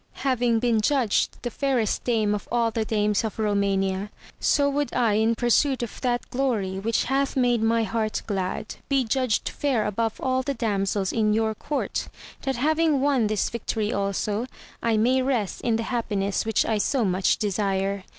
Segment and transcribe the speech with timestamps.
[0.25, 5.13] Having been judged the fairest dame of all the dames of Eomania, so would I
[5.13, 10.19] in pursuit of that glory which hath made my heart glad, be judged fair above
[10.19, 12.07] all the damsels in your court,
[12.41, 14.47] that having won this victory also,
[14.81, 18.05] I may rest in the happiness' which I so much desire.